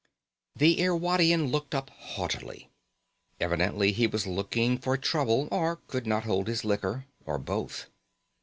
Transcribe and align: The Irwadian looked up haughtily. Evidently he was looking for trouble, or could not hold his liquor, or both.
The 0.55 0.81
Irwadian 0.81 1.51
looked 1.51 1.75
up 1.75 1.91
haughtily. 1.91 2.71
Evidently 3.39 3.91
he 3.91 4.07
was 4.07 4.25
looking 4.25 4.79
for 4.79 4.97
trouble, 4.97 5.47
or 5.51 5.75
could 5.75 6.07
not 6.07 6.23
hold 6.23 6.47
his 6.47 6.65
liquor, 6.65 7.05
or 7.23 7.37
both. 7.37 7.85